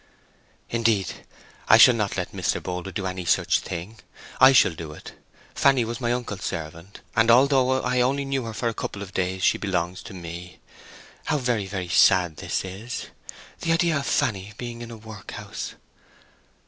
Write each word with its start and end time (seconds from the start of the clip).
"Indeed 0.71 1.13
I 1.67 1.77
shall 1.77 1.93
not 1.93 2.17
let 2.17 2.31
Mr. 2.31 2.59
Boldwood 2.59 2.95
do 2.95 3.05
any 3.05 3.23
such 3.23 3.59
thing—I 3.59 4.51
shall 4.51 4.73
do 4.73 4.93
it! 4.93 5.13
Fanny 5.53 5.85
was 5.85 6.01
my 6.01 6.11
uncle's 6.11 6.41
servant, 6.43 7.01
and, 7.15 7.29
although 7.29 7.83
I 7.83 8.01
only 8.01 8.25
knew 8.25 8.45
her 8.45 8.53
for 8.55 8.67
a 8.67 8.73
couple 8.73 9.03
of 9.03 9.13
days, 9.13 9.43
she 9.43 9.59
belongs 9.59 10.01
to 10.05 10.15
me. 10.15 10.57
How 11.25 11.37
very, 11.37 11.67
very 11.67 11.87
sad 11.87 12.37
this 12.37 12.65
is!—the 12.65 13.71
idea 13.71 13.97
of 13.97 14.07
Fanny 14.07 14.53
being 14.57 14.81
in 14.81 14.89
a 14.89 14.97
workhouse." 14.97 15.75